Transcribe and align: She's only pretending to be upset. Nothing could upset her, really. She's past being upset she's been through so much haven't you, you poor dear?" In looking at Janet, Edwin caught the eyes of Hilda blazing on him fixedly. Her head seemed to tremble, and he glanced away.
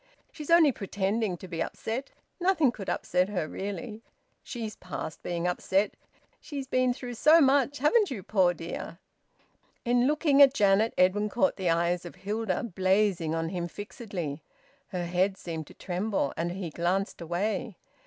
She's 0.31 0.49
only 0.49 0.71
pretending 0.71 1.37
to 1.37 1.47
be 1.47 1.61
upset. 1.61 2.09
Nothing 2.39 2.71
could 2.71 2.89
upset 2.89 3.29
her, 3.29 3.47
really. 3.47 4.01
She's 4.41 4.75
past 4.75 5.21
being 5.21 5.47
upset 5.47 5.93
she's 6.39 6.65
been 6.65 6.91
through 6.91 7.13
so 7.13 7.39
much 7.39 7.77
haven't 7.77 8.09
you, 8.09 8.15
you 8.17 8.23
poor 8.23 8.51
dear?" 8.55 8.97
In 9.85 10.07
looking 10.07 10.41
at 10.41 10.55
Janet, 10.55 10.95
Edwin 10.97 11.29
caught 11.29 11.55
the 11.55 11.69
eyes 11.69 12.03
of 12.03 12.15
Hilda 12.15 12.63
blazing 12.63 13.35
on 13.35 13.49
him 13.49 13.67
fixedly. 13.67 14.41
Her 14.87 15.05
head 15.05 15.37
seemed 15.37 15.67
to 15.67 15.75
tremble, 15.75 16.33
and 16.35 16.53
he 16.53 16.71
glanced 16.71 17.21
away. 17.21 17.77